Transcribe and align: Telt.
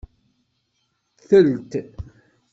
Telt. 1.29 1.71